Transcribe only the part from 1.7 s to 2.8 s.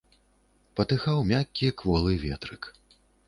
кволы ветрык.